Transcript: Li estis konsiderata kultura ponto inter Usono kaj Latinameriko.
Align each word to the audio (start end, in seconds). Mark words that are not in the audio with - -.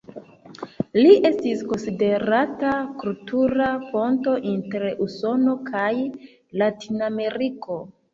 Li 0.99 1.09
estis 1.29 1.59
konsiderata 1.73 2.71
kultura 3.03 3.67
ponto 3.89 4.33
inter 4.53 4.87
Usono 5.07 5.53
kaj 5.69 5.93
Latinameriko. 6.63 7.79